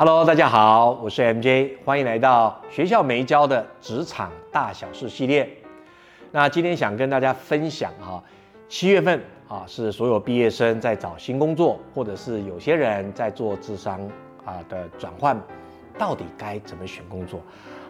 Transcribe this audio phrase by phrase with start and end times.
[0.00, 5.50] Hello，大家好，我是 MJ，欢迎来到学校没教的职场大小事系列。
[6.30, 8.22] 那今天想跟大家分享哈，
[8.68, 14.00] 七月份啊是所有毕业生在找新工作，或者是有些人在做智商
[14.44, 15.36] 啊的转换，
[15.98, 17.40] 到底该怎么选工作？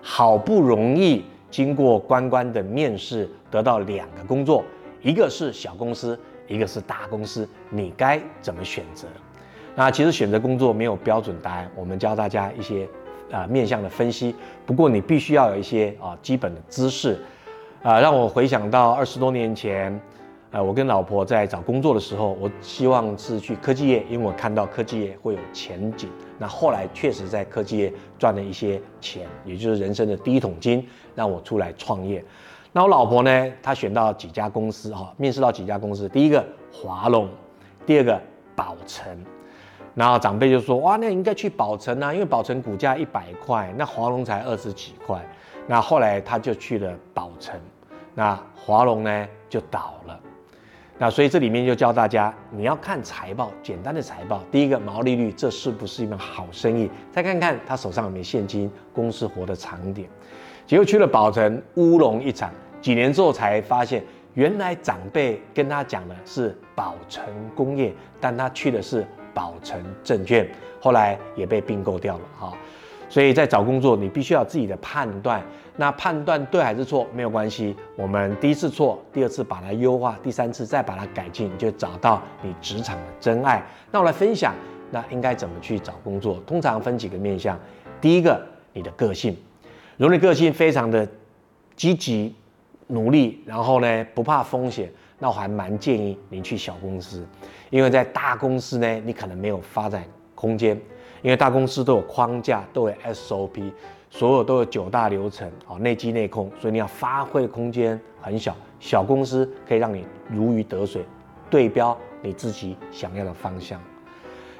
[0.01, 4.65] 好不容易经过关关的面试，得到两个工作，
[5.03, 9.07] 一个是小公司，一个是大公司，你该怎么选择？
[9.79, 12.85] 那其实选择工作没有标准答案，我们教大家一些
[13.31, 14.35] 啊面向的分析。
[14.67, 17.17] 不过你必须要有一些啊基本的知识，
[17.85, 20.01] 啊让我回想到二十多年前，
[20.51, 26.11] 呃我跟老婆在找工作的时候，我希望是去科技业，因为我看到科技业会有前景。
[26.41, 32.25] 那后来确实在科技业赚了一些钱，也就是人生的第一桶金，让我出来创业。
[32.73, 37.29] 那我老婆呢，她选到几家公司哈，面试到几家公司，第一个华龙，
[37.87, 38.21] 第二个
[38.57, 39.07] 宝成。
[39.99, 45.21] 然后长辈就说：“哇，那应该去宝城啊，因为宝城股价一百块，那华龙才二十几块。”
[45.67, 47.61] 那后来他就去了宝城，
[48.15, 50.21] 那华龙呢就倒了。
[50.99, 56.89] 那所以这里面就教大家，你要看财报，简单的财报，第一个毛利率，这是不是一门好生意？
[57.11, 60.09] 再看看他手上有没有现金，公司活得长一点。
[60.65, 62.53] 结果去了宝城，乌龙一场。
[62.81, 67.25] 几年之后才发现，原来长辈跟他讲的是宝城
[67.57, 69.05] 工业，但他去的是。
[69.39, 70.45] 宝成证券
[70.81, 72.53] 后来也被并购掉了哈，
[73.09, 75.41] 所以在找工作你必须要自己的判断，
[75.77, 83.65] 那判断对还是错没有关系，我们第一次错，第二次把它优化，第三次再把它改进，就找到你职场的真爱。
[83.93, 84.53] 那我来分享，
[84.91, 86.43] 那应该怎么去找工作？
[86.45, 87.57] 通常分几个面向，
[88.01, 89.37] 第一个你的个性，
[89.97, 91.07] 如果你个性非常的
[91.77, 92.35] 积极
[92.89, 94.91] 努力，然后呢不怕风险。
[95.19, 97.27] 那我还蛮建议你去小公司，
[97.71, 100.81] 因为在大公司呢，你可能没有发展空间，
[101.23, 103.73] 因为大公司都有框架，都有 SOP，
[104.11, 108.57] 所有都有九大流程，哦，内机内控，所以你要发挥的空间很小。
[108.79, 111.05] 小公司可以让你如鱼得水，
[111.51, 113.81] 对标你自己想要的方向。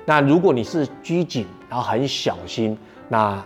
[0.05, 2.77] 那如果你是拘谨，然后很小心，
[3.09, 3.41] 那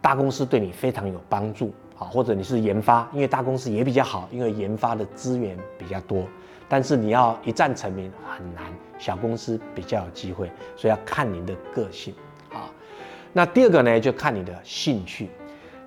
[0.00, 6.24] 大公司对你非常有帮助，好，或者你是研发，因为大公司也比较好，因为研发的资源比较多。
[6.68, 8.64] 但是你要一战成名很难，
[8.98, 12.12] 小公司比较有机会，所以要看您的个性
[12.52, 12.68] 啊。
[13.32, 15.30] 那第二个呢，就看你的兴趣，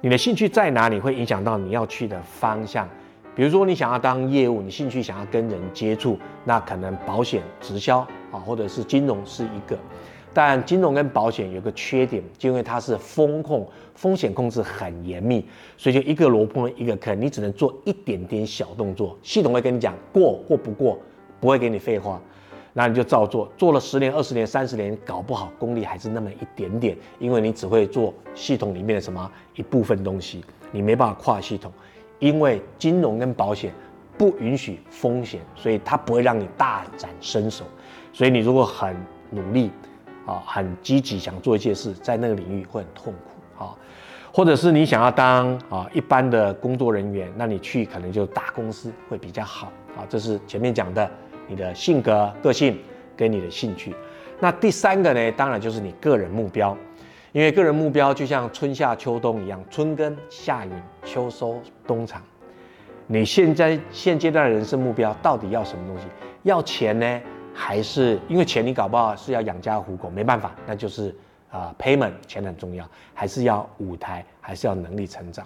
[0.02, 2.90] 你的兴趣在哪里会影响到你要去的方向。
[3.36, 8.00] 比如说你想要当业务，你兴趣想要跟人接触，那可能保险直销
[8.31, 9.78] 啊，或者是金融是一个。
[10.41, 15.45] 但金融跟保险有个缺点，就因为它是风控，风险控制很严密，
[15.75, 20.97] 所以就一个萝卜一个坑，你只能做一点点小动作，系统会跟你讲过或不过，
[21.41, 22.22] 不会给你废话，
[22.72, 31.69] 那你就照做，做了十年、二十年、三十年，搞不好功力还是那么一点点，因为你只会做系统里面的什么一部分东西，你没办法跨系统，
[32.19, 33.73] 因为金融跟保险
[34.17, 37.66] 不允许风险，所以它不会让你大展身手，
[38.13, 38.95] 所以你如果很
[39.31, 39.69] 努力。
[40.29, 43.73] 啊，很积极想做一些事，在那个领域会很痛苦啊，
[44.31, 50.06] 或者是你想要当啊一般的工作人员，那你去可能就大公司会比较好啊。
[50.07, 51.09] 这是前面讲的
[51.47, 52.78] 你的性格、个性
[53.18, 53.95] 跟你的兴趣。
[54.39, 56.78] 那第三个呢，当然就是你个人目标，
[57.31, 60.72] 因为个人目标就像春夏秋冬一样，春耕夏耘
[61.03, 62.22] 秋收冬藏。
[63.07, 66.03] 你现在现阶段的人生目标到底要什么东西？
[66.44, 67.22] 要钱呢？
[67.62, 71.14] 还是因为钱你搞不好是要养家糊口，没办法，那就是
[71.52, 75.46] 啊，payment 钱很重要，还是要舞台，还是要能力成长。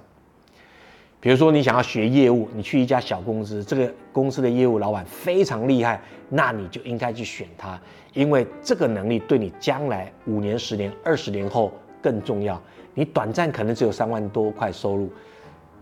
[1.20, 7.82] 比如说你想要学业务，你去一家小公司，这个公司的业务老板非常厉害，那你就应该去选他，
[8.14, 12.62] 因为这个能力对你将来五年、十年、二十年后更重要。
[12.94, 15.12] 你短暂可能只有三万多块收入，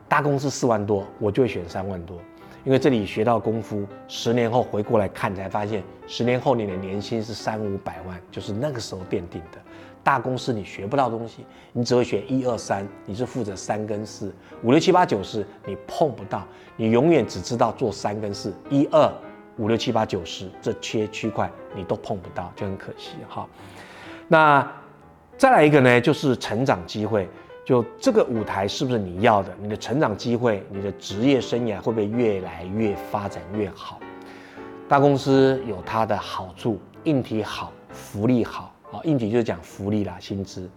[0.08, 2.18] 大公司四万多，我就会选三万多。
[2.64, 9.58] 因为这里学到功夫，十年后回过来看，才发现十年后你的年薪是三五百万，就是那个时候奠定的。
[10.04, 19.12] 大公司你学不到东西，你只会学一二三，你是负责三跟四，五六七八九十你碰不到，你永远只知道做三跟四，一二
[19.58, 23.48] 五六七八九十这些区块你都碰不到，就很可惜哈。
[24.28, 24.72] 那
[25.38, 27.28] 再来一个呢，就是成长机会。
[27.72, 29.56] 就这个舞台是不是你要的？
[29.58, 33.98] 你的成长机会，你的职业生涯会不会越来越发展越好？
[34.90, 39.00] 大公司有它的好处，硬体好，福利好啊。
[39.06, 40.70] 硬体就是讲福利啦，薪资。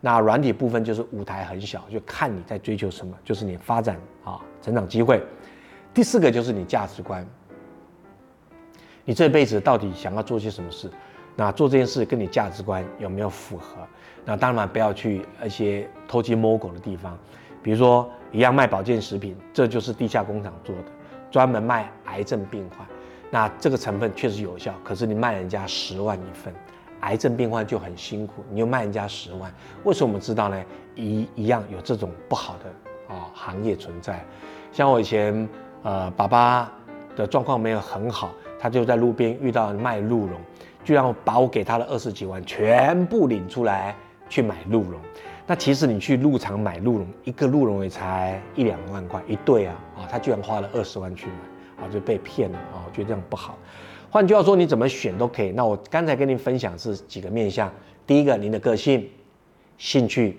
[0.00, 5.22] 那软体部分就是舞台很小，就看你在追求什么，就是你发展啊，成长机会。
[5.92, 7.28] 第四个就是你价值观，
[9.04, 10.90] 你这辈子到底想要做些什么事？
[11.34, 13.86] 那做这件事跟你价值观有没有符合？
[14.24, 17.18] 那当然不要去一些偷鸡摸狗的地方，
[17.62, 20.84] 比如说一样卖保健食品，这就是地下工厂做的，
[21.30, 22.86] 专门卖癌症病患。
[23.30, 26.54] 那这个成分确实有效，可是你卖人家十万一份，
[27.00, 29.52] 癌症病患就很辛苦，你又卖人家十万，
[29.84, 30.62] 为什么我们知道呢？
[30.94, 34.22] 一一样有这种不好的啊行业存在。
[34.70, 35.48] 像我以前
[35.82, 36.70] 呃爸爸
[37.16, 40.38] 的状况没有很好，他就在路边遇到卖鹿茸，
[40.84, 43.94] 居然把我给他的二十几万全部领出来
[44.28, 45.00] 去买鹿茸。
[45.46, 51.32] 那其实你去鹿场买鹿茸，一个鹿茸也才一两万块一对啊，啊他居然花了二十万去买。
[51.82, 52.86] 啊，就被骗了啊！
[52.86, 53.58] 我觉得这样不好。
[54.08, 55.50] 换句话说，你怎么选都可以。
[55.50, 57.72] 那我刚才跟您分享是几个面向：
[58.06, 59.10] 第一个，您的个性、
[59.78, 60.38] 兴趣，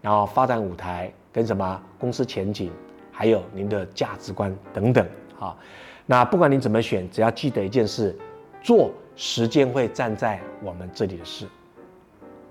[0.00, 2.68] 然后发展舞台跟什么公司前景，
[3.12, 5.06] 还有您的价值观等等。
[5.38, 5.56] 啊，
[6.04, 8.18] 那不管你怎么选，只要记得一件事：
[8.60, 11.46] 做时间会站在我们这里的事，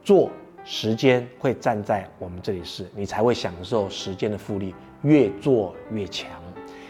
[0.04, 0.30] 做
[0.64, 6.30] 时间会站在我们这里事，你才会享受时间的复利，越做越强。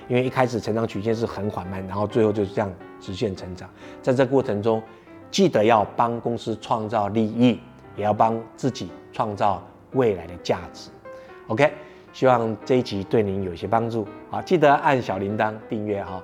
[0.10, 2.70] 因为一开始成长曲线是很缓慢，然后最后就是这样
[3.00, 3.70] 直线成长。
[4.02, 4.84] 在这过程中，
[5.30, 7.58] 记得要帮公司创造利益，
[7.96, 10.90] 也要帮自己创造未来的价值。
[11.48, 11.72] OK，
[12.12, 14.06] 希望这一集对您有一些帮助。
[14.30, 16.22] 好，记得按小铃铛订阅哈。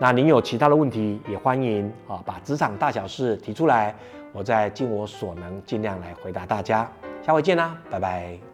[0.00, 3.94] 那您有其他的问题，也欢迎啊把职场大小事提出来，
[4.32, 6.88] 我再尽我所能尽量来回答大家。
[7.20, 8.47] 下回见啦，拜拜。